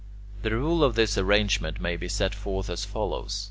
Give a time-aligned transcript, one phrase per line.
[0.41, 3.39] The rule of this arrangement may be set forth as follows.